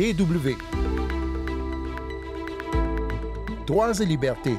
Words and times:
DW. 0.00 0.56
Droits 3.66 4.00
et 4.00 4.06
libertés. 4.06 4.56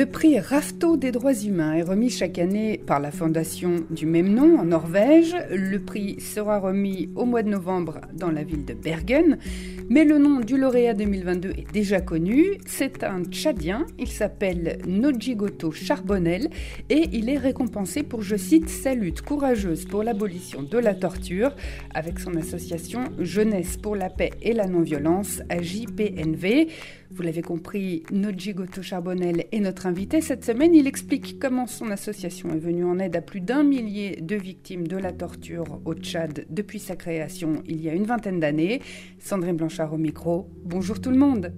Le 0.00 0.06
prix 0.06 0.38
Rafto 0.38 0.96
des 0.96 1.12
droits 1.12 1.34
humains 1.34 1.74
est 1.74 1.82
remis 1.82 2.08
chaque 2.08 2.38
année 2.38 2.78
par 2.86 3.00
la 3.00 3.10
fondation 3.10 3.84
du 3.90 4.06
même 4.06 4.32
nom 4.32 4.58
en 4.58 4.64
Norvège. 4.64 5.36
Le 5.50 5.78
prix 5.78 6.18
sera 6.20 6.58
remis 6.58 7.10
au 7.16 7.26
mois 7.26 7.42
de 7.42 7.50
novembre 7.50 8.00
dans 8.14 8.30
la 8.30 8.42
ville 8.42 8.64
de 8.64 8.72
Bergen. 8.72 9.36
Mais 9.90 10.06
le 10.06 10.16
nom 10.16 10.40
du 10.40 10.56
lauréat 10.56 10.94
2022 10.94 11.50
est 11.50 11.70
déjà 11.70 12.00
connu. 12.00 12.56
C'est 12.64 13.04
un 13.04 13.24
Tchadien. 13.24 13.84
Il 13.98 14.08
s'appelle 14.08 14.78
Nojigoto 14.86 15.70
Charbonnel 15.70 16.48
et 16.88 17.10
il 17.12 17.28
est 17.28 17.36
récompensé 17.36 18.02
pour, 18.02 18.22
je 18.22 18.36
cite, 18.36 18.70
sa 18.70 18.94
lutte 18.94 19.20
courageuse 19.20 19.84
pour 19.84 20.02
l'abolition 20.02 20.62
de 20.62 20.78
la 20.78 20.94
torture 20.94 21.54
avec 21.92 22.20
son 22.20 22.36
association 22.36 23.04
Jeunesse 23.18 23.76
pour 23.76 23.96
la 23.96 24.08
paix 24.08 24.30
et 24.40 24.54
la 24.54 24.66
non-violence, 24.66 25.42
AJPNV. 25.50 26.68
Vous 27.12 27.22
l'avez 27.22 27.42
compris, 27.42 28.04
Nojigoto 28.12 28.82
Charbonnel 28.82 29.46
est 29.50 29.58
notre 29.58 29.86
invité 29.86 30.20
cette 30.20 30.44
semaine. 30.44 30.76
Il 30.76 30.86
explique 30.86 31.40
comment 31.40 31.66
son 31.66 31.90
association 31.90 32.50
est 32.50 32.58
venue 32.58 32.84
en 32.84 33.00
aide 33.00 33.16
à 33.16 33.20
plus 33.20 33.40
d'un 33.40 33.64
millier 33.64 34.20
de 34.20 34.36
victimes 34.36 34.86
de 34.86 34.96
la 34.96 35.12
torture 35.12 35.80
au 35.84 35.94
Tchad 35.94 36.46
depuis 36.50 36.78
sa 36.78 36.94
création 36.94 37.64
il 37.66 37.82
y 37.82 37.88
a 37.88 37.94
une 37.94 38.04
vingtaine 38.04 38.38
d'années. 38.38 38.80
Sandrine 39.18 39.56
Blanchard 39.56 39.92
au 39.92 39.98
micro. 39.98 40.50
Bonjour 40.62 41.00
tout 41.00 41.10
le 41.10 41.18
monde. 41.18 41.52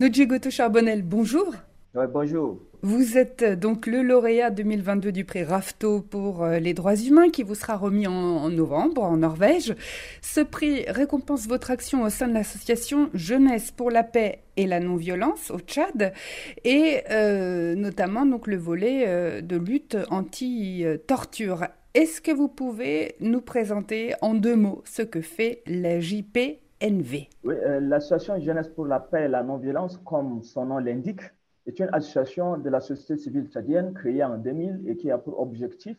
Nojigoto 0.00 0.50
Charbonnel, 0.50 1.02
bonjour. 1.02 1.54
bonjour. 1.94 2.67
Vous 2.82 3.18
êtes 3.18 3.42
euh, 3.42 3.56
donc 3.56 3.88
le 3.88 4.02
lauréat 4.02 4.50
2022 4.50 5.10
du 5.10 5.24
prix 5.24 5.42
RAFTO 5.42 6.00
pour 6.00 6.44
euh, 6.44 6.60
les 6.60 6.74
droits 6.74 6.94
humains 6.94 7.28
qui 7.28 7.42
vous 7.42 7.56
sera 7.56 7.76
remis 7.76 8.06
en, 8.06 8.48
novembre 8.50 9.02
en 9.02 9.16
Norvège. 9.16 9.74
Ce 10.22 10.40
prix 10.40 10.84
récompense 10.86 11.48
votre 11.48 11.72
action 11.72 12.04
au 12.04 12.08
sein 12.08 12.28
de 12.28 12.34
l'association 12.34 13.10
Jeunesse 13.14 13.72
pour 13.72 13.90
la 13.90 14.04
paix 14.04 14.42
et 14.56 14.68
la 14.68 14.78
non-violence 14.78 15.50
au 15.50 15.58
Tchad 15.58 16.12
et 16.64 17.00
euh, 17.10 17.74
notamment 17.74 18.24
donc 18.24 18.46
le 18.46 18.56
volet 18.56 19.42
de 19.42 19.56
lutte 19.56 19.96
anti-torture. 20.10 21.66
Est-ce 21.94 22.20
que 22.20 22.30
vous 22.30 22.48
pouvez 22.48 23.16
nous 23.18 23.40
présenter 23.40 24.14
en 24.20 24.34
deux 24.34 24.54
mots 24.54 24.82
ce 24.84 25.02
que 25.02 25.20
fait 25.20 25.62
la 25.66 25.98
JPNV 25.98 27.28
Oui, 27.42 27.54
l'association 27.80 28.40
Jeunesse 28.40 28.68
pour 28.68 28.86
la 28.86 29.00
paix 29.00 29.24
et 29.24 29.28
la 29.28 29.42
non-violence, 29.42 30.00
comme 30.04 30.44
son 30.44 30.66
nom 30.66 30.78
l'indique, 30.78 31.22
est 31.68 31.78
une 31.80 31.90
association 31.92 32.56
de 32.56 32.70
la 32.70 32.80
société 32.80 33.16
civile 33.16 33.46
tchadienne 33.46 33.92
créée 33.92 34.24
en 34.24 34.38
2000 34.38 34.84
et 34.86 34.96
qui 34.96 35.10
a 35.10 35.18
pour 35.18 35.38
objectif 35.38 35.98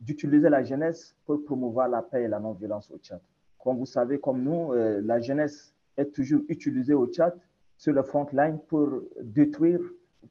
d'utiliser 0.00 0.48
la 0.48 0.64
jeunesse 0.64 1.14
pour 1.24 1.44
promouvoir 1.44 1.88
la 1.88 2.02
paix 2.02 2.24
et 2.24 2.28
la 2.28 2.40
non-violence 2.40 2.90
au 2.90 2.98
Tchad. 2.98 3.20
Comme 3.58 3.78
vous 3.78 3.86
savez, 3.86 4.18
comme 4.18 4.42
nous, 4.42 4.72
euh, 4.72 5.00
la 5.04 5.20
jeunesse 5.20 5.72
est 5.96 6.12
toujours 6.12 6.42
utilisée 6.48 6.94
au 6.94 7.06
Tchad 7.06 7.32
sur 7.76 7.92
le 7.92 8.02
front 8.02 8.26
line 8.32 8.58
pour 8.66 8.88
détruire, 9.22 9.80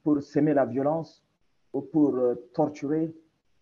pour 0.04 0.22
semer 0.22 0.54
la 0.54 0.66
violence 0.66 1.24
ou 1.72 1.82
pour 1.82 2.16
euh, 2.16 2.36
torturer. 2.54 3.14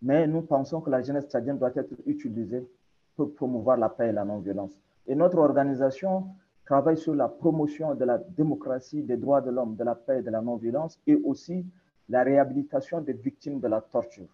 Mais 0.02 0.28
nous 0.28 0.42
pensons 0.42 0.82
que 0.82 0.90
la 0.90 1.04
jeunesse 1.04 1.28
tchadienne 1.28 1.60
doit 1.60 1.72
être 1.76 1.94
utilisée 2.08 2.68
pour 3.16 3.34
promouvoir 3.34 3.78
la 3.78 3.90
paix 3.90 4.10
et 4.10 4.12
la 4.12 4.26
non-violence. 4.26 4.80
Et 5.08 5.14
notre 5.14 5.38
organisation 5.38 6.26
travaille 6.66 6.98
sur 6.98 7.16
la 7.16 7.28
promotion 7.28 7.96
de 7.96 8.06
la 8.06 8.18
démocratie, 8.18 9.04
des 9.04 9.18
droits 9.18 9.42
de 9.42 9.52
l'homme, 9.52 9.76
de 9.76 9.84
la 9.84 9.96
paix 9.96 10.20
et 10.20 10.22
de 10.22 10.32
la 10.32 10.42
non-violence 10.42 11.00
et 11.08 11.16
aussi 11.16 11.66
la 12.10 12.24
réhabilitation 12.24 13.02
des 13.02 13.14
victimes 13.14 13.60
de 13.60 13.68
la 13.68 13.82
torture. 13.82 14.28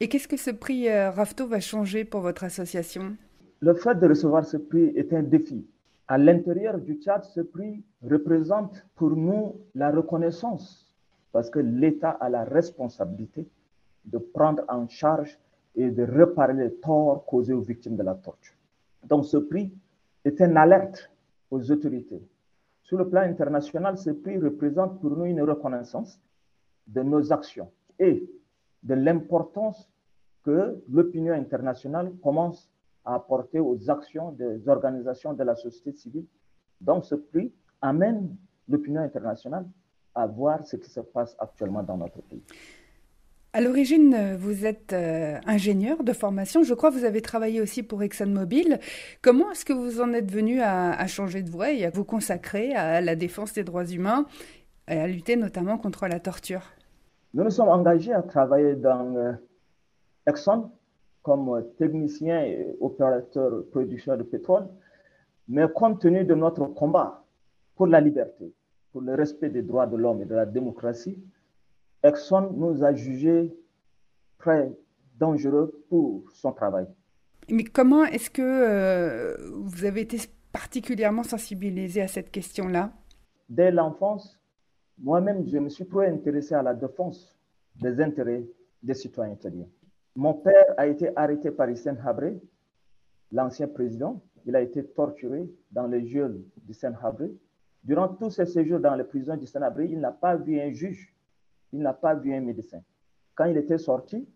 Et 0.00 0.08
qu'est-ce 0.08 0.28
que 0.28 0.36
ce 0.36 0.50
prix 0.50 0.88
euh, 0.88 1.10
RAFTO 1.10 1.46
va 1.46 1.60
changer 1.60 2.04
pour 2.04 2.20
votre 2.20 2.44
association? 2.44 3.16
Le 3.60 3.74
fait 3.74 3.96
de 3.96 4.08
recevoir 4.08 4.44
ce 4.44 4.56
prix 4.56 4.92
est 4.94 5.12
un 5.12 5.22
défi. 5.22 5.66
À 6.06 6.16
l'intérieur 6.16 6.78
du 6.78 6.94
Tchad, 6.94 7.24
ce 7.24 7.40
prix 7.40 7.82
représente 8.08 8.86
pour 8.94 9.10
nous 9.10 9.56
la 9.74 9.90
reconnaissance 9.90 10.86
parce 11.32 11.50
que 11.50 11.58
l'État 11.58 12.10
a 12.10 12.30
la 12.30 12.44
responsabilité 12.44 13.46
de 14.04 14.18
prendre 14.18 14.62
en 14.68 14.88
charge 14.88 15.38
et 15.76 15.90
de 15.90 16.02
réparer 16.02 16.54
les 16.54 16.72
torts 16.74 17.24
causés 17.26 17.52
aux 17.52 17.60
victimes 17.60 17.96
de 17.96 18.02
la 18.02 18.14
torture. 18.14 18.54
Donc 19.04 19.26
ce 19.26 19.36
prix 19.36 19.72
est 20.24 20.40
une 20.40 20.56
alerte 20.56 21.10
aux 21.50 21.70
autorités. 21.70 22.22
Sur 22.82 22.98
le 22.98 23.08
plan 23.08 23.22
international, 23.22 23.98
ce 23.98 24.10
prix 24.10 24.38
représente 24.38 25.00
pour 25.00 25.16
nous 25.16 25.26
une 25.26 25.42
reconnaissance 25.42 26.20
de 26.86 27.02
nos 27.02 27.32
actions 27.32 27.70
et 27.98 28.28
de 28.82 28.94
l'importance 28.94 29.90
que 30.42 30.82
l'opinion 30.88 31.34
internationale 31.34 32.12
commence 32.22 32.70
à 33.04 33.14
apporter 33.16 33.60
aux 33.60 33.90
actions 33.90 34.32
des 34.32 34.68
organisations 34.68 35.34
de 35.34 35.42
la 35.42 35.54
société 35.54 35.92
civile. 35.92 36.26
Donc 36.80 37.04
ce 37.04 37.14
prix 37.14 37.52
amène 37.82 38.36
l'opinion 38.68 39.02
internationale 39.02 39.66
à 40.14 40.26
voir 40.26 40.64
ce 40.66 40.76
qui 40.76 40.90
se 40.90 41.00
passe 41.00 41.36
actuellement 41.38 41.82
dans 41.82 41.96
notre 41.96 42.22
pays. 42.22 42.42
À 43.54 43.62
l'origine, 43.62 44.36
vous 44.36 44.66
êtes 44.66 44.92
euh, 44.92 45.38
ingénieur 45.46 46.04
de 46.04 46.12
formation. 46.12 46.62
Je 46.64 46.74
crois 46.74 46.90
que 46.90 46.96
vous 46.96 47.06
avez 47.06 47.22
travaillé 47.22 47.62
aussi 47.62 47.82
pour 47.82 48.02
ExxonMobil. 48.02 48.78
Comment 49.22 49.50
est-ce 49.52 49.64
que 49.64 49.72
vous 49.72 50.02
en 50.02 50.12
êtes 50.12 50.30
venu 50.30 50.60
à, 50.60 51.06
changer 51.06 51.42
de 51.42 51.48
voie 51.48 51.72
et 51.72 51.86
à 51.86 51.90
vous 51.90 52.04
consacrer 52.04 52.74
à 52.74 53.00
la 53.00 53.16
défense 53.16 53.54
des 53.54 53.64
droits 53.64 53.86
humains 53.86 54.26
et 54.86 54.98
à 54.98 55.06
lutter 55.06 55.36
notamment 55.36 55.78
contre 55.78 56.06
la 56.08 56.20
torture? 56.20 56.60
Nous 57.32 57.42
nous 57.42 57.50
sommes 57.50 57.70
engagés 57.70 58.12
à 58.12 58.20
travailler 58.20 58.74
dans 58.74 59.16
euh, 59.16 59.32
Exxon 60.26 60.70
comme 61.22 61.64
technicien 61.78 62.42
et 62.42 62.76
opérateur 62.82 63.64
producteur 63.70 64.18
de 64.18 64.24
pétrole. 64.24 64.66
Mais 65.48 65.64
compte 65.74 66.02
tenu 66.02 66.22
de 66.24 66.34
notre 66.34 66.66
combat 66.66 67.24
pour 67.76 67.86
la 67.86 68.02
liberté, 68.02 68.52
pour 68.92 69.00
le 69.00 69.14
respect 69.14 69.48
des 69.48 69.62
droits 69.62 69.86
de 69.86 69.96
l'homme 69.96 70.20
et 70.20 70.26
de 70.26 70.34
la 70.34 70.44
démocratie, 70.44 71.18
Exxon 72.02 72.52
nous 72.52 72.84
a 72.84 72.94
jugés 72.94 73.52
très 74.38 74.72
dangereux 75.16 75.84
pour 75.88 76.30
son 76.32 76.52
travail. 76.52 76.86
Mais 77.50 77.64
comment 77.64 78.04
est-ce 78.04 78.30
que 78.30 78.42
euh, 78.42 79.36
vous 79.50 79.84
avez 79.84 80.02
été 80.02 80.18
particulièrement 80.52 81.22
sensibilisé 81.22 82.02
à 82.02 82.08
cette 82.08 82.30
question-là? 82.30 82.92
Dès 83.48 83.70
l'enfance, 83.70 84.38
moi-même, 84.98 85.46
je 85.46 85.58
me 85.58 85.68
suis 85.68 85.86
trop 85.86 86.00
intéressé 86.00 86.54
à 86.54 86.62
la 86.62 86.74
défense 86.74 87.36
des 87.76 88.00
intérêts 88.00 88.44
des 88.82 88.94
citoyens 88.94 89.34
italiens. 89.34 89.68
Mon 90.14 90.34
père 90.34 90.74
a 90.76 90.86
été 90.86 91.10
arrêté 91.16 91.50
par 91.50 91.70
Hissène 91.70 92.00
Habré, 92.04 92.40
l'ancien 93.32 93.68
président. 93.68 94.22
Il 94.44 94.54
a 94.56 94.60
été 94.60 94.84
torturé 94.84 95.48
dans 95.70 95.86
les 95.86 96.06
geôles 96.06 96.42
d'Hissène 96.56 96.96
Habré. 97.02 97.32
Durant 97.82 98.08
tous 98.08 98.30
ses 98.30 98.46
séjours 98.46 98.80
dans 98.80 98.94
les 98.94 99.04
prisons 99.04 99.36
d'Hissène 99.36 99.62
Habré, 99.62 99.86
il 99.90 100.00
n'a 100.00 100.12
pas 100.12 100.36
vu 100.36 100.60
un 100.60 100.72
juge 100.72 101.14
il 101.72 101.80
n'a 101.80 101.92
pas 101.92 102.14
vu 102.14 102.34
un 102.34 102.40
médecin. 102.40 102.80
Quand 103.34 103.44
il 103.44 103.56
était 103.56 103.78
sorti 103.78 104.26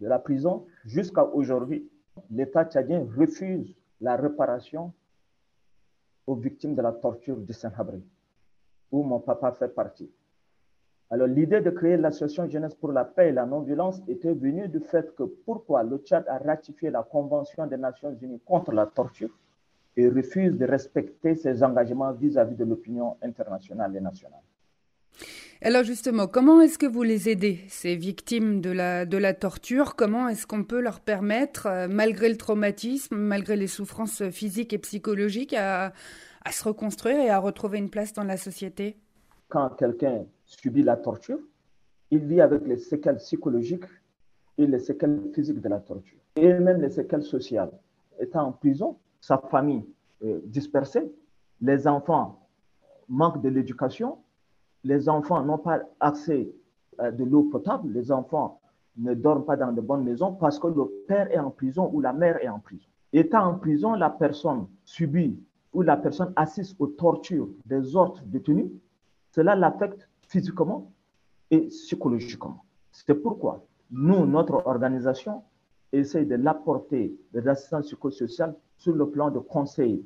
de 0.00 0.08
la 0.08 0.18
prison 0.18 0.66
jusqu'à 0.84 1.24
aujourd'hui, 1.24 1.88
l'État 2.30 2.64
tchadien 2.64 3.06
refuse 3.16 3.74
la 4.00 4.16
réparation 4.16 4.92
aux 6.26 6.34
victimes 6.34 6.74
de 6.74 6.82
la 6.82 6.92
torture 6.92 7.36
de 7.36 7.52
Saint-Habré, 7.52 8.02
où 8.90 9.02
mon 9.02 9.20
papa 9.20 9.52
fait 9.52 9.68
partie. 9.68 10.10
Alors 11.08 11.28
l'idée 11.28 11.60
de 11.60 11.70
créer 11.70 11.96
l'association 11.96 12.50
Jeunesse 12.50 12.74
pour 12.74 12.90
la 12.90 13.04
paix 13.04 13.28
et 13.28 13.32
la 13.32 13.46
non-violence 13.46 14.02
était 14.08 14.34
venue 14.34 14.68
du 14.68 14.80
fait 14.80 15.14
que 15.14 15.22
pourquoi 15.22 15.84
le 15.84 15.98
Tchad 15.98 16.24
a 16.26 16.38
ratifié 16.38 16.90
la 16.90 17.04
Convention 17.04 17.66
des 17.66 17.76
Nations 17.76 18.12
Unies 18.20 18.40
contre 18.44 18.72
la 18.72 18.86
torture 18.86 19.30
et 19.96 20.08
refuse 20.08 20.56
de 20.56 20.66
respecter 20.66 21.36
ses 21.36 21.62
engagements 21.62 22.12
vis-à-vis 22.12 22.54
-vis 22.54 22.58
de 22.58 22.64
l'opinion 22.64 23.16
internationale 23.22 23.94
et 23.96 24.00
nationale. 24.00 24.42
Alors 25.62 25.84
justement, 25.84 26.26
comment 26.26 26.60
est-ce 26.60 26.76
que 26.76 26.86
vous 26.86 27.02
les 27.02 27.30
aidez, 27.30 27.60
ces 27.68 27.96
victimes 27.96 28.60
de 28.60 28.70
la, 28.70 29.06
de 29.06 29.16
la 29.16 29.32
torture? 29.32 29.96
Comment 29.96 30.28
est-ce 30.28 30.46
qu'on 30.46 30.64
peut 30.64 30.80
leur 30.80 31.00
permettre, 31.00 31.66
euh, 31.66 31.88
malgré 31.88 32.28
le 32.28 32.36
traumatisme, 32.36 33.16
malgré 33.16 33.56
les 33.56 33.66
souffrances 33.66 34.22
physiques 34.28 34.74
et 34.74 34.78
psychologiques, 34.78 35.54
à, 35.54 35.94
à 36.44 36.52
se 36.52 36.62
reconstruire 36.62 37.18
et 37.18 37.30
à 37.30 37.38
retrouver 37.38 37.78
une 37.78 37.88
place 37.88 38.12
dans 38.12 38.24
la 38.24 38.36
société? 38.36 38.96
Quand 39.48 39.70
quelqu'un 39.70 40.26
subit 40.44 40.82
la 40.82 40.96
torture, 40.96 41.38
il 42.10 42.26
vit 42.26 42.42
avec 42.42 42.66
les 42.66 42.76
séquelles 42.76 43.16
psychologiques 43.16 43.84
et 44.58 44.66
les 44.66 44.78
séquelles 44.78 45.22
physiques 45.34 45.62
de 45.62 45.68
la 45.70 45.80
torture, 45.80 46.18
et 46.36 46.52
même 46.52 46.82
les 46.82 46.90
séquelles 46.90 47.22
sociales. 47.22 47.72
Étant 48.20 48.48
en 48.48 48.52
prison, 48.52 48.98
sa 49.22 49.38
famille 49.38 49.84
est 50.22 50.38
dispersée, 50.44 51.10
les 51.62 51.86
enfants 51.88 52.46
manquent 53.08 53.40
de 53.40 53.48
l'éducation, 53.48 54.18
les 54.86 55.08
enfants 55.08 55.42
n'ont 55.42 55.58
pas 55.58 55.80
accès 55.98 56.48
à 56.98 57.10
de 57.10 57.24
l'eau 57.24 57.44
potable, 57.44 57.92
les 57.92 58.12
enfants 58.12 58.60
ne 58.96 59.14
dorment 59.14 59.44
pas 59.44 59.56
dans 59.56 59.72
de 59.72 59.80
bonnes 59.80 60.04
maisons 60.04 60.32
parce 60.32 60.58
que 60.58 60.68
le 60.68 61.04
père 61.08 61.30
est 61.32 61.38
en 61.38 61.50
prison 61.50 61.90
ou 61.92 62.00
la 62.00 62.12
mère 62.12 62.42
est 62.42 62.48
en 62.48 62.60
prison. 62.60 62.86
Étant 63.12 63.44
en 63.44 63.58
prison, 63.58 63.94
la 63.94 64.10
personne 64.10 64.68
subit 64.84 65.38
ou 65.72 65.82
la 65.82 65.96
personne 65.96 66.32
assiste 66.36 66.76
aux 66.78 66.86
tortures 66.86 67.48
des 67.66 67.96
autres 67.96 68.22
détenus, 68.24 68.70
cela 69.32 69.56
l'affecte 69.56 70.08
physiquement 70.28 70.92
et 71.50 71.66
psychologiquement. 71.66 72.64
C'est 72.92 73.14
pourquoi 73.14 73.66
nous, 73.90 74.24
notre 74.24 74.66
organisation, 74.66 75.42
essaye 75.92 76.26
de 76.26 76.36
l'apporter 76.36 77.14
de 77.32 77.40
l'assistance 77.40 77.86
psychosociale 77.86 78.54
sur 78.78 78.94
le 78.94 79.10
plan 79.10 79.30
de 79.30 79.38
conseil 79.40 80.04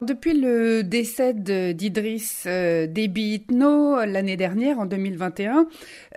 depuis 0.00 0.32
le 0.32 0.82
décès 0.82 1.34
d'Idriss 1.34 2.44
euh, 2.46 2.86
Déby 2.86 3.34
Itno 3.34 4.04
l'année 4.06 4.36
dernière, 4.36 4.78
en 4.78 4.86
2021, 4.86 5.66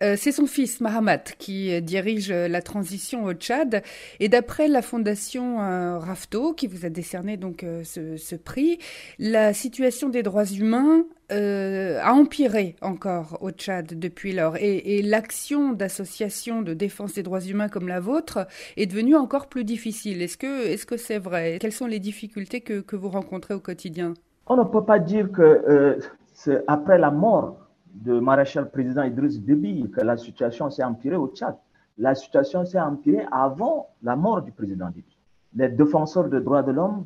euh, 0.01 0.15
c'est 0.17 0.31
son 0.31 0.47
fils 0.47 0.79
Mahamat 0.79 1.23
qui 1.37 1.81
dirige 1.81 2.31
la 2.31 2.61
transition 2.61 3.25
au 3.25 3.33
Tchad. 3.33 3.83
Et 4.21 4.29
d'après 4.29 4.69
la 4.69 4.81
fondation 4.81 5.61
euh, 5.61 5.99
Rafto, 5.99 6.53
qui 6.53 6.67
vous 6.67 6.85
a 6.85 6.89
décerné 6.89 7.35
donc 7.35 7.65
ce 7.83 8.35
prix, 8.35 8.79
la 9.19 9.53
situation 9.53 10.07
des 10.07 10.23
droits 10.23 10.45
humains 10.45 11.05
euh, 11.33 11.99
a 12.01 12.13
empiré 12.13 12.75
encore 12.81 13.37
au 13.41 13.49
Tchad 13.49 13.97
depuis 13.97 14.33
lors. 14.33 14.55
Et, 14.57 15.01
l'action 15.01 15.73
d'associations 15.73 16.61
de 16.61 16.73
défense 16.73 17.13
des 17.13 17.23
droits 17.23 17.41
humains 17.41 17.69
comme 17.69 17.87
la 17.87 17.99
vôtre 17.99 18.47
est 18.77 18.85
devenue 18.85 19.15
encore 19.15 19.47
plus 19.47 19.63
difficile. 19.63 20.21
Est-ce 20.21 20.37
que 20.37 20.67
est-ce 20.67 20.85
que 20.85 20.97
c'est 20.97 21.17
vrai? 21.17 21.57
Quelles 21.59 21.71
sont 21.71 21.87
les 21.87 21.99
difficultés 21.99 22.61
que, 22.61 22.95
vous 22.95 23.09
rencontrez 23.09 23.53
au 23.53 23.59
quotidien? 23.59 24.13
On 24.47 24.57
ne 24.57 24.63
peut 24.63 24.83
pas 24.83 24.99
dire 24.99 25.31
que 25.31 25.41
euh, 25.41 25.99
c'est 26.33 26.63
après 26.67 26.97
la 26.97 27.11
mort 27.11 27.57
de 27.93 28.19
maréchal 28.19 28.69
président 28.69 29.03
Idriss 29.03 29.39
Déby 29.41 29.89
que 29.91 30.01
la 30.01 30.17
situation 30.17 30.69
s'est 30.69 30.83
empirée 30.83 31.15
au 31.15 31.27
Tchad. 31.29 31.55
La 31.97 32.15
situation 32.15 32.65
s'est 32.65 32.79
empirée 32.79 33.25
avant 33.31 33.89
la 34.03 34.15
mort 34.15 34.41
du 34.41 34.51
président 34.51 34.89
Déby. 34.89 35.17
Les 35.55 35.69
défenseurs 35.69 36.29
des 36.29 36.41
droits 36.41 36.63
de 36.63 36.71
l'homme 36.71 37.05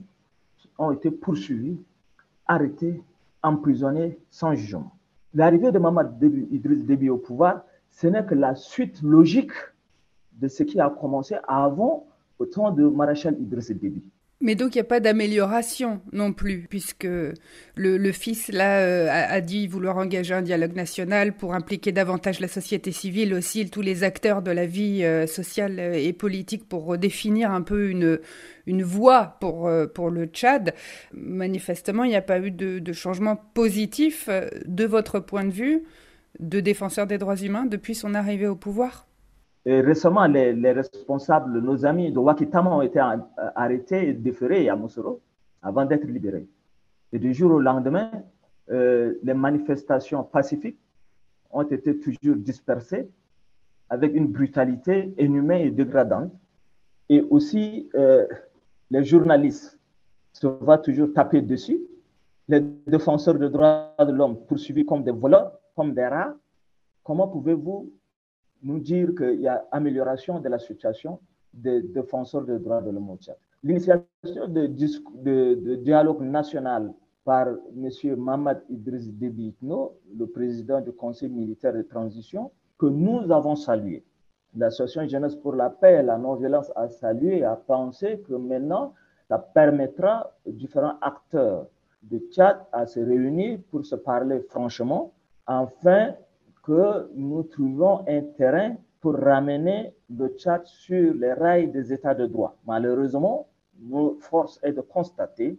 ont 0.77 0.91
été 0.91 1.11
poursuivis, 1.11 1.77
arrêtés, 2.45 3.01
emprisonné 3.43 4.19
sans 4.29 4.53
jugement. 4.53 4.91
L'arrivée 5.33 5.71
de 5.71 5.79
Mamad 5.79 6.21
Idriss 6.51 6.85
Déby 6.85 7.09
au 7.09 7.17
pouvoir, 7.17 7.63
ce 7.89 8.07
n'est 8.07 8.25
que 8.25 8.35
la 8.35 8.55
suite 8.55 9.01
logique 9.01 9.51
de 10.33 10.47
ce 10.47 10.63
qui 10.63 10.79
a 10.79 10.89
commencé 10.89 11.35
avant 11.47 12.07
au 12.39 12.45
temps 12.45 12.71
de 12.71 12.87
Maréchal 12.87 13.39
Idriss 13.39 13.71
Déby. 13.71 14.03
Mais 14.39 14.53
donc 14.53 14.75
il 14.75 14.77
n'y 14.77 14.81
a 14.81 14.83
pas 14.83 14.99
d'amélioration 14.99 15.99
non 16.11 16.31
plus, 16.31 16.67
puisque 16.69 17.07
le, 17.75 18.11
fils 18.11 18.51
euh, 18.53 19.07
a, 19.09 19.41
dit 19.41 19.67
vouloir 19.67 19.97
engager 19.97 20.35
un 20.35 20.43
dialogue 20.43 20.75
national 20.75 21.35
pour 21.35 21.55
impliquer 21.55 21.91
davantage 21.91 22.39
la 22.39 22.47
société 22.47 22.91
civile 22.91 23.33
aussi, 23.33 23.67
tous 23.67 23.81
les 23.81 24.03
acteurs 24.03 24.43
de 24.43 24.51
la 24.51 24.67
vie 24.67 25.03
euh, 25.03 25.25
sociale 25.25 25.79
et 25.79 26.13
politique 26.13 26.69
pour 26.69 26.85
redéfinir 26.85 27.49
un 27.49 27.63
peu 27.63 27.89
une, 27.89 28.83
voie 28.83 29.37
pour, 29.39 29.67
euh, 29.67 29.87
le 30.11 30.25
Tchad. 30.25 30.75
Manifestement, 31.13 32.03
il 32.03 32.09
n'y 32.09 32.15
a 32.15 32.21
pas 32.21 32.39
eu 32.39 32.51
de 32.51 32.93
changement 32.93 33.37
positif 33.55 34.29
de 34.65 34.85
votre 34.85 35.19
point 35.19 35.45
de 35.45 35.51
vue 35.51 35.83
de 36.39 36.59
défenseur 36.59 37.07
des 37.07 37.17
droits 37.17 37.37
humains 37.37 37.65
depuis 37.65 37.95
son 37.95 38.13
arrivée 38.13 38.45
au 38.45 38.55
pouvoir 38.55 39.06
récemment, 39.81 40.25
les, 40.27 40.71
responsables, 40.71 41.59
nos 41.59 41.85
amis 41.85 42.11
de 42.11 42.19
Wakitama 42.19 42.75
ont 42.75 42.81
été 42.81 42.99
arrêtés 43.55 44.09
et 44.09 44.13
déférés 44.13 44.69
à 44.69 44.75
Moussoro 44.75 45.21
avant 45.61 45.85
d'être 45.85 46.05
libérés. 46.05 46.47
Et 47.11 47.19
du 47.19 47.33
jour 47.33 47.51
au 47.51 47.59
lendemain, 47.59 48.09
euh, 48.69 49.15
les 49.23 49.33
manifestations 49.33 50.23
pacifiques 50.23 50.79
ont 51.51 51.63
été 51.63 51.99
toujours 51.99 52.35
dispersées 52.35 53.09
avec 53.89 54.13
une 54.13 54.27
brutalité 54.27 55.13
inhumaine 55.17 55.67
et 55.67 55.71
dégradante. 55.71 56.31
Et 57.09 57.21
aussi, 57.29 57.89
euh, 57.95 58.25
les 58.91 59.03
journalistes 59.03 59.79
se 60.33 60.47
voient 60.47 60.77
toujours 60.77 61.13
taper 61.13 61.41
dessus. 61.41 61.79
Les 62.49 62.61
défenseurs 62.85 63.35
des 63.35 63.49
droits 63.49 63.93
de 63.99 64.11
l'homme 64.11 64.37
poursuivis 64.45 64.85
comme 64.85 65.03
des 65.03 65.11
voleurs, 65.11 65.51
comme 65.75 65.93
des 65.93 66.05
rats. 66.05 66.35
Comment 67.03 67.27
pouvez-vous 67.27 67.91
nous 68.63 68.79
dire 68.79 69.13
qu'il 69.15 69.41
y 69.41 69.47
a 69.47 69.65
amélioration 69.71 70.39
de 70.39 70.49
la 70.49 70.59
situation 70.59 71.19
des 71.53 71.81
défenseurs 71.81 72.43
des 72.43 72.59
droits 72.59 72.81
de 72.81 72.91
l'homme 72.91 73.09
au 73.09 73.17
Tchad. 73.17 73.37
L'initiation 73.63 74.47
de, 74.47 75.75
dialogue 75.75 76.21
national 76.21 76.93
par 77.25 77.47
M. 77.47 77.89
Mamad 78.17 78.63
Idriss 78.69 79.09
Déby 79.11 79.53
le 79.61 80.25
président 80.27 80.79
du 80.81 80.91
Conseil 80.91 81.29
militaire 81.29 81.73
de 81.73 81.81
transition, 81.81 82.51
que 82.77 82.85
nous 82.85 83.31
avons 83.31 83.55
salué. 83.55 84.03
L'Association 84.55 85.07
Jeunesse 85.07 85.35
pour 85.35 85.55
la 85.55 85.69
paix 85.69 85.99
et 85.99 86.03
la 86.03 86.17
non-violence 86.17 86.71
a 86.75 86.87
salué 86.87 87.39
et 87.39 87.43
a 87.43 87.55
pensé 87.55 88.23
que 88.27 88.33
maintenant, 88.33 88.93
ça 89.27 89.39
permettra 89.39 90.31
aux 90.45 90.51
différents 90.51 90.97
acteurs 91.01 91.67
de 92.03 92.19
Tchad 92.31 92.57
à 92.71 92.85
se 92.85 92.99
réunir 92.99 93.59
pour 93.71 93.85
se 93.85 93.95
parler 93.95 94.39
franchement, 94.39 95.13
afin 95.45 96.13
que 96.67 97.09
nous 97.15 97.43
trouvons 97.43 98.03
un 98.09 98.21
terrain 98.37 98.75
pour 98.99 99.15
ramener 99.15 99.93
le 100.09 100.27
Tchad 100.35 100.65
sur 100.65 101.13
les 101.13 101.31
rails 101.31 101.71
des 101.71 101.93
États 101.93 102.13
de 102.13 102.25
droit. 102.25 102.57
Malheureusement, 102.67 103.47
nos 103.79 104.17
forces 104.19 104.59
est 104.63 104.73
de 104.73 104.81
constater 104.81 105.57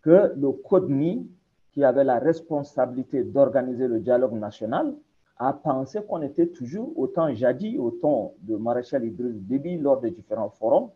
que 0.00 0.32
le 0.34 0.52
CODMI, 0.52 1.28
qui 1.72 1.84
avait 1.84 2.04
la 2.04 2.18
responsabilité 2.18 3.24
d'organiser 3.24 3.86
le 3.88 4.00
dialogue 4.00 4.32
national, 4.32 4.94
a 5.36 5.52
pensé 5.52 6.00
qu'on 6.02 6.22
était 6.22 6.46
toujours 6.46 6.98
autant 6.98 7.32
jadis, 7.34 7.78
autant 7.78 8.32
de 8.40 8.56
maréchal 8.56 9.04
Idriss 9.04 9.36
Déby 9.42 9.76
lors 9.76 10.00
des 10.00 10.12
différents 10.12 10.50
forums 10.50 10.90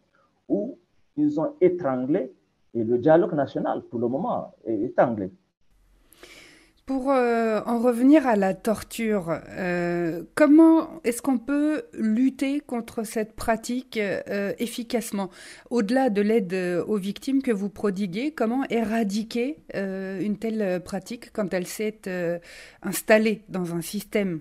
où 0.49 0.79
ils 1.17 1.39
ont 1.39 1.53
étranglé 1.61 2.33
et 2.73 2.85
le 2.85 2.99
dialogue 2.99 3.35
national, 3.35 3.83
pour 3.83 3.99
le 3.99 4.09
moment, 4.09 4.55
est 4.65 4.81
étranglé. 4.81 5.31
Pour 6.87 7.11
euh, 7.11 7.61
en 7.67 7.81
revenir 7.81 8.29
à 8.29 8.37
la 8.37 8.55
torture, 8.55 9.41
euh, 9.59 10.23
comment 10.37 11.03
est-ce 11.03 11.21
qu'on 11.21 11.37
peut 11.37 11.83
lutter 11.93 12.61
contre 12.61 13.03
cette 13.03 13.35
pratique 13.35 13.97
euh, 13.97 14.53
efficacement? 14.61 15.29
Au-delà 15.71 16.11
de 16.11 16.23
l'aide 16.23 16.55
aux 16.87 16.97
victimes 16.97 17.43
que 17.43 17.51
vous 17.51 17.71
prodiguez, 17.71 18.31
comment 18.31 18.63
éradiquer 18.71 19.59
une 19.75 20.37
telle 20.39 20.81
pratique 20.81 21.33
quand 21.33 21.53
elle 21.53 21.67
s'est 21.67 22.41
installée 22.83 23.43
dans 23.49 23.75
un 23.75 23.81
système? 23.81 24.39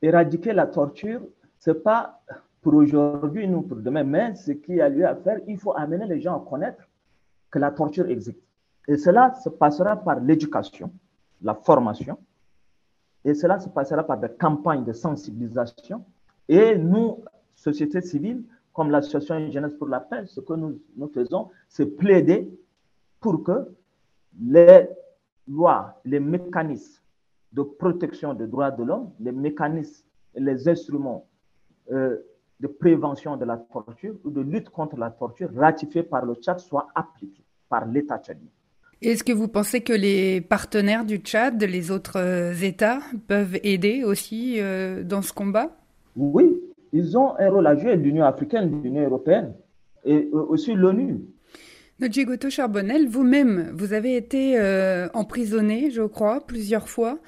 Éradiquer 0.00 0.52
la 0.52 0.68
torture, 0.68 1.22
ce 1.58 1.72
n'est 1.72 1.76
pas 1.76 2.22
pour 2.62 2.74
aujourd'hui, 2.74 3.48
nous 3.48 3.62
pour 3.62 3.78
demain, 3.78 4.04
mais 4.04 4.36
ce 4.36 4.52
qui 4.52 4.80
a 4.80 4.88
lieu 4.88 5.08
à 5.08 5.16
faire, 5.16 5.40
il 5.48 5.58
faut 5.58 5.76
amener 5.76 6.06
les 6.06 6.20
gens 6.20 6.36
à 6.36 6.48
connaître 6.48 6.88
que 7.50 7.58
la 7.58 7.72
torture 7.72 8.08
existe. 8.08 8.38
Et 8.86 8.96
cela 8.96 9.34
se 9.42 9.48
passera 9.48 9.96
par 9.96 10.20
l'éducation 10.20 10.92
la 11.42 11.54
formation. 11.54 12.18
Et 13.24 13.34
cela 13.34 13.58
se 13.58 13.68
passera 13.68 14.04
par 14.04 14.18
des 14.18 14.28
campagnes 14.28 14.84
de 14.84 14.92
sensibilisation. 14.92 16.04
Et 16.48 16.76
nous, 16.76 17.22
société 17.54 18.00
civile, 18.00 18.44
comme 18.72 18.90
l'association 18.90 19.50
Jeunesse 19.50 19.74
pour 19.74 19.88
la 19.88 20.00
paix, 20.00 20.24
ce 20.26 20.40
que 20.40 20.54
nous, 20.54 20.80
nous 20.96 21.08
faisons, 21.08 21.50
c'est 21.68 21.86
plaider 21.86 22.48
pour 23.20 23.42
que 23.42 23.68
les 24.40 24.88
lois, 25.46 26.00
les 26.04 26.20
mécanismes 26.20 27.02
de 27.52 27.62
protection 27.62 28.34
des 28.34 28.46
droits 28.46 28.70
de 28.70 28.84
l'homme, 28.84 29.10
les 29.18 29.32
mécanismes 29.32 30.04
les 30.34 30.68
instruments 30.68 31.26
euh, 31.90 32.18
de 32.60 32.66
prévention 32.66 33.36
de 33.36 33.44
la 33.44 33.56
torture 33.56 34.14
ou 34.24 34.30
de 34.30 34.40
lutte 34.40 34.68
contre 34.68 34.96
la 34.96 35.10
torture 35.10 35.50
ratifiés 35.54 36.02
par 36.02 36.24
le 36.24 36.34
Tchad 36.34 36.58
soient 36.58 36.88
appliqués 36.94 37.44
par 37.68 37.86
l'État 37.86 38.18
tchadien. 38.18 38.48
Est-ce 39.00 39.22
que 39.22 39.32
vous 39.32 39.46
pensez 39.46 39.80
que 39.80 39.92
les 39.92 40.40
partenaires 40.40 41.04
du 41.04 41.18
Tchad, 41.18 41.62
les 41.62 41.92
autres 41.92 42.18
euh, 42.18 42.52
États, 42.60 42.98
peuvent 43.28 43.56
aider 43.62 44.02
aussi 44.02 44.56
euh, 44.58 45.04
dans 45.04 45.22
ce 45.22 45.32
combat? 45.32 45.70
Oui, 46.16 46.56
ils 46.92 47.16
ont 47.16 47.38
un 47.38 47.48
rôle 47.48 47.66
à 47.68 47.76
jouer, 47.76 47.94
l'Union 47.94 48.24
africaine, 48.24 48.82
l'Union 48.82 49.04
européenne 49.04 49.54
et 50.04 50.28
euh, 50.34 50.42
aussi 50.48 50.74
l'ONU. 50.74 51.20
Nodjigoto 52.00 52.50
Charbonnel, 52.50 53.06
vous-même, 53.06 53.70
vous 53.72 53.92
avez 53.92 54.16
été 54.16 54.56
emprisonné, 55.14 55.90
je 55.90 56.02
crois, 56.02 56.46
plusieurs 56.46 56.88
fois. 56.88 57.18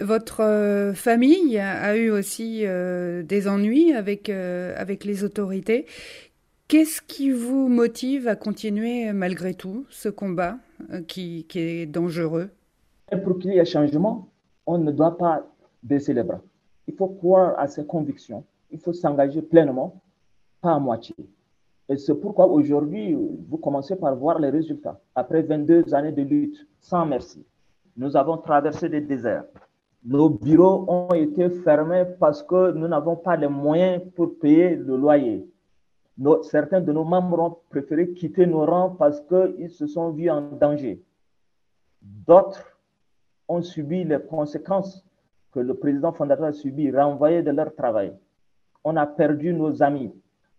Votre 0.00 0.92
famille 0.96 1.56
a 1.56 1.96
eu 1.96 2.10
aussi 2.10 2.64
des 2.64 3.46
ennuis 3.46 3.92
avec, 3.92 4.28
avec 4.28 5.04
les 5.04 5.22
autorités. 5.22 5.86
Qu'est-ce 6.68 7.00
qui 7.00 7.30
vous 7.30 7.66
motive 7.66 8.28
à 8.28 8.36
continuer 8.36 9.10
malgré 9.14 9.54
tout 9.54 9.86
ce 9.88 10.10
combat 10.10 10.58
euh, 10.92 11.00
qui, 11.00 11.46
est 11.54 11.86
dangereux? 11.86 12.50
Pour 13.24 13.38
qu'il 13.38 13.54
y 13.54 13.58
ait 13.58 13.64
changement, 13.64 14.28
on 14.66 14.76
ne 14.76 14.92
doit 14.92 15.16
pas 15.16 15.46
baisser 15.82 16.12
les 16.12 16.22
bras. 16.22 16.42
Il 16.86 16.92
faut 16.94 17.08
croire 17.08 17.58
à 17.58 17.68
ses 17.68 17.86
convictions. 17.86 18.44
Il 18.70 18.78
faut 18.78 18.92
s'engager 18.92 19.40
pleinement, 19.40 20.02
pas 20.60 20.74
à 20.74 20.78
moitié. 20.78 21.14
Et 21.88 21.96
c'est 21.96 22.14
pourquoi 22.14 22.46
aujourd'hui, 22.46 23.14
vous 23.14 23.56
commencez 23.56 23.96
par 23.96 24.14
voir 24.14 24.38
les 24.38 24.50
résultats. 24.50 25.00
Après 25.14 25.40
22 25.40 25.94
années 25.94 26.12
de 26.12 26.20
lutte, 26.20 26.68
sans 26.80 27.06
merci, 27.06 27.46
nous 27.96 28.14
avons 28.14 28.36
traversé 28.36 28.90
des 28.90 29.00
déserts. 29.00 29.44
Nos 30.04 30.28
bureaux 30.28 30.84
ont 30.86 31.14
été 31.14 31.48
fermés 31.48 32.04
parce 32.20 32.42
que 32.42 32.72
nous 32.72 32.88
n'avons 32.88 33.16
pas 33.16 33.36
les 33.36 33.48
moyens 33.48 34.02
pour 34.14 34.38
payer 34.38 34.76
le 34.76 34.98
loyer 34.98 35.48
certains 36.42 36.80
de 36.80 36.92
nos 36.92 37.04
membres 37.04 37.40
ont 37.40 37.56
préféré 37.70 38.12
quitter 38.12 38.46
nos 38.46 38.64
rangs 38.64 38.90
parce 38.90 39.20
qu'ils 39.22 39.70
se 39.70 39.86
sont 39.86 40.10
vus 40.10 40.30
en 40.30 40.42
danger. 40.42 41.02
D'autres 42.02 42.78
ont 43.48 43.62
subi 43.62 44.04
les 44.04 44.20
conséquences 44.20 45.04
que 45.52 45.60
le 45.60 45.74
président 45.74 46.12
fondateur 46.12 46.46
a 46.46 46.52
subi, 46.52 46.90
renvoyés 46.90 47.42
de 47.42 47.50
leur 47.50 47.74
travail. 47.74 48.12
on 48.84 48.96
a 48.96 49.06
perdu 49.06 49.52
nos 49.52 49.82
amis. 49.82 50.12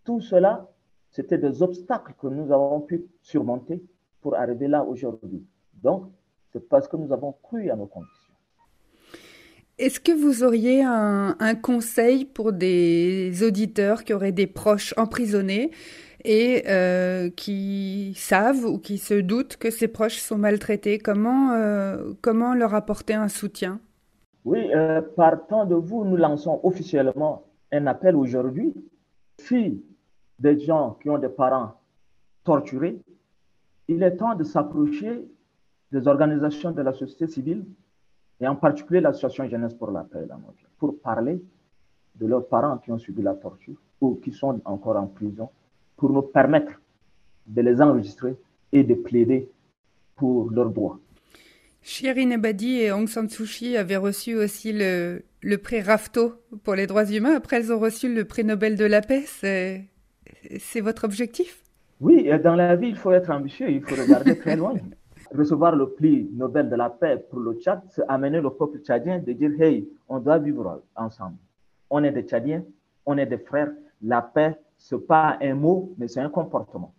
Tout 0.04 0.22
cela, 0.22 0.68
c'était 1.10 1.38
des 1.38 1.62
obstacles 1.62 2.14
que 2.20 2.28
nous 2.28 2.52
avons 2.52 2.82
pu 2.82 3.06
surmonter 3.22 3.84
pour 4.22 4.36
arriver 4.36 4.68
là 4.68 4.84
aujourd'hui. 4.84 5.46
Donc, 5.74 6.12
c'est 6.52 6.68
parce 6.68 6.88
que 6.88 6.98
nous 6.98 7.12
avons 7.12 7.34
cru 7.44 7.70
à 7.70 7.76
nos 7.76 7.88
conditions. 7.88 8.29
Est-ce 9.80 10.02
que 10.02 10.12
vous 10.12 10.44
auriez 10.44 10.84
un, 10.84 11.56
conseil 11.56 12.26
pour 12.26 12.52
des 12.52 13.44
auditeurs 13.48 14.04
qui 14.04 14.14
auraient 14.14 14.34
des 14.34 14.46
proches 14.46 14.94
emprisonnés 14.98 15.72
et 16.26 16.64
euh, 16.68 17.30
qui 17.30 18.14
savent 18.18 18.66
ou 18.66 18.78
qui 18.78 18.98
se 18.98 19.14
doutent 19.14 19.56
que 19.56 19.70
ces 19.72 19.88
proches 19.88 20.18
sont 20.18 20.38
maltraités? 20.38 20.98
Comment, 20.98 21.54
euh, 21.54 22.14
leur 22.58 22.76
apporter 22.76 23.14
un 23.14 23.30
soutien? 23.30 23.80
Oui, 24.44 24.70
euh, 24.76 25.02
partant 25.02 25.66
de 25.66 25.76
vous, 25.76 26.04
nous 26.04 26.18
lançons 26.18 26.60
officiellement 26.64 27.46
un 27.72 27.88
appel 27.88 28.18
aujourd'hui. 28.18 28.74
Si 29.38 29.82
des 30.40 30.60
gens 30.60 30.98
qui 31.02 31.10
ont 31.10 31.20
des 31.20 31.30
parents 31.30 31.80
torturés, 32.44 33.00
il 33.88 34.04
est 34.04 34.18
temps 34.18 34.36
de 34.36 34.44
s'approcher 34.44 35.26
des 35.94 36.06
organisations 36.06 36.72
de 36.72 36.82
la 36.82 36.92
société 36.92 37.28
civile 37.28 37.64
et 38.42 38.48
en 38.48 38.56
particulier 38.56 39.02
l'association 39.02 39.48
Jeunesse 39.48 39.74
pour 39.74 39.92
la 39.92 40.04
paix 40.04 40.26
pour 40.78 41.00
parler 41.00 41.42
de 42.16 42.28
leurs 42.28 42.48
parents 42.48 42.78
qui 42.78 42.92
ont 42.92 42.98
subi 42.98 43.22
la 43.22 43.34
torture 43.34 43.76
ou 44.02 44.16
qui 44.16 44.32
sont 44.32 44.62
encore 44.66 44.96
en 44.96 45.08
prison, 45.08 45.50
pour 45.98 46.12
nous 46.12 46.22
permettre 46.22 46.72
de 47.48 47.62
les 47.62 47.82
enregistrer 47.82 48.36
et 48.72 48.84
de 48.84 48.94
plaider 48.94 49.50
pour 50.16 50.50
leurs 50.52 50.70
droits. 50.70 51.00
Shirin 51.82 52.32
Ebadi 52.32 52.82
et 52.82 52.92
Aung 52.92 53.08
San 53.08 53.30
Suu 53.30 53.46
Kyi 53.46 53.78
avaient 53.78 53.98
reçu 53.98 54.36
aussi 54.36 54.72
le, 54.74 55.24
le 55.42 55.58
prix 55.58 55.82
Rafto 55.82 56.34
pour 56.64 56.76
les 56.76 56.88
droits 56.88 57.10
humains. 57.10 57.36
Après, 57.36 57.58
elles 57.58 57.74
ont 57.74 57.80
reçu 57.80 58.14
le 58.14 58.26
prix 58.26 58.44
Nobel 58.44 58.76
de 58.76 58.86
la 58.86 59.02
paix. 59.02 59.24
C'est 59.26 60.82
votre 60.82 61.06
objectif? 61.06 61.64
Oui, 62.00 62.30
dans 62.44 62.56
la 62.56 62.76
vie, 62.76 62.90
il 62.90 62.96
faut 62.96 63.12
être 63.12 63.30
ambitieux, 63.32 63.70
il 63.70 63.82
faut 63.82 64.02
regarder 64.02 64.38
très 64.38 64.56
loin 64.56 64.74
recevoir 65.36 65.76
le 65.76 65.90
prix 65.90 66.30
Nobel 66.34 66.70
de 66.70 66.76
la 66.76 66.90
paix 66.90 67.18
pour 67.30 67.40
le 67.40 67.54
Tchad, 67.56 67.82
c'est 67.90 68.04
amener 68.08 68.42
le 68.42 68.50
peuple 68.50 68.80
tchadien 68.80 69.20
de 69.20 69.32
dire 69.34 69.52
hey, 69.60 69.88
on 70.08 70.20
doit 70.20 70.40
vivre 70.40 70.84
ensemble. 70.96 71.38
On 71.90 72.04
est 72.04 72.12
des 72.12 72.24
Tchadiens, 72.24 72.64
on 73.06 73.18
est 73.18 73.26
des 73.26 73.38
frères. 73.38 73.70
La 74.02 74.22
paix, 74.22 74.56
ce 74.78 74.96
n'est 74.96 75.02
pas 75.02 75.38
un 75.42 75.56
mot, 75.56 75.94
mais 75.98 76.08
c'est 76.08 76.22
un 76.22 76.30
comportement. 76.30 76.94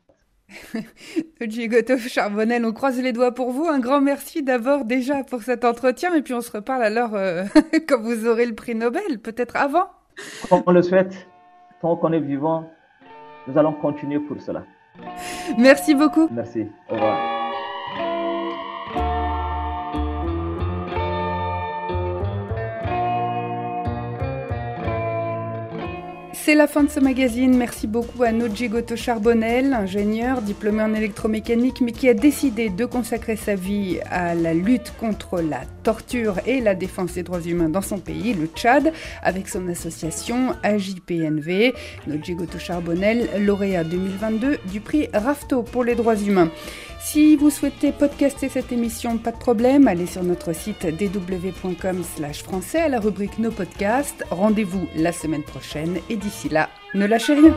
Gigoto 1.41 1.97
Charbonnel, 1.97 2.65
on 2.65 2.73
croise 2.73 3.01
les 3.01 3.13
doigts 3.13 3.33
pour 3.33 3.51
vous. 3.51 3.67
Un 3.67 3.79
grand 3.79 4.01
merci 4.01 4.43
d'abord 4.43 4.85
déjà 4.85 5.23
pour 5.25 5.43
cet 5.43 5.65
entretien 5.65 6.15
et 6.15 6.23
puis 6.23 6.35
on 6.35 6.41
se 6.41 6.51
reparle 6.51 6.83
alors 6.83 7.15
euh, 7.15 7.45
quand 7.89 8.01
vous 8.01 8.27
aurez 8.27 8.47
le 8.47 8.55
prix 8.55 8.75
Nobel, 8.75 9.21
peut-être 9.23 9.57
avant. 9.57 9.87
on 10.51 10.71
le 10.73 10.83
souhaite, 10.83 11.29
tant 11.81 11.97
qu'on 11.97 12.13
est 12.13 12.21
vivant, 12.21 12.69
nous 13.47 13.57
allons 13.57 13.73
continuer 13.73 14.19
pour 14.19 14.41
cela. 14.41 14.65
Merci 15.59 15.95
beaucoup. 15.95 16.29
Merci. 16.31 16.67
Au 16.89 16.95
revoir. 16.95 17.40
C'est 26.43 26.55
la 26.55 26.67
fin 26.67 26.85
de 26.85 26.89
ce 26.89 27.01
magazine. 27.01 27.55
Merci 27.55 27.87
beaucoup 27.87 28.23
à 28.23 28.33
Noji 28.33 28.71
Goto 28.71 28.97
Charbonnel, 28.97 29.75
ingénieur 29.75 30.41
diplômé 30.41 30.83
en 30.83 30.95
électromécanique, 30.95 31.83
mais 31.83 31.93
qui 31.93 32.09
a 32.09 32.15
décidé 32.15 32.71
de 32.71 32.87
consacrer 32.87 33.37
sa 33.37 33.55
vie 33.55 34.01
à 34.11 34.35
la 34.35 34.55
lutte 34.55 34.95
contre 34.99 35.43
la 35.43 35.61
torture 35.83 36.41
et 36.47 36.63
la 36.63 36.75
défense 36.75 37.13
des 37.13 37.23
droits 37.23 37.43
humains 37.43 37.69
dans 37.69 37.83
son 37.83 37.99
pays, 37.99 38.33
le 38.33 38.47
Tchad, 38.47 38.91
avec 39.23 39.49
son 39.49 39.69
association 39.69 40.55
AJPNV. 40.63 41.75
Noji 42.07 42.35
Goto 42.35 42.59
Charbonnel, 42.59 43.29
lauréat 43.45 43.85
2022 43.85 44.61
du 44.73 44.81
prix 44.81 45.09
RAFTO 45.13 45.63
pour 45.63 45.85
les 45.85 45.95
droits 45.95 46.17
humains. 46.17 46.51
Si 47.03 47.35
vous 47.35 47.49
souhaitez 47.49 47.93
podcaster 47.93 48.51
cette 48.51 48.73
émission, 48.73 49.17
pas 49.17 49.33
de 49.33 49.39
problème, 49.39 49.89
allez 49.89 50.07
sur 50.07 50.23
notre 50.23 50.53
site 50.53 50.87
dw.com 50.87 52.03
français 52.45 52.79
à 52.79 52.89
la 52.89 53.01
rubrique 53.01 53.39
Nos 53.39 53.51
podcasts. 53.51 54.23
Rendez-vous 54.31 54.87
la 54.95 55.11
semaine 55.11 55.43
prochaine 55.43 55.99
et 56.11 56.17
d'ici 56.17 56.51
là, 56.51 56.69
ne 56.95 57.07
lâchez 57.07 57.35
rien. 57.35 57.55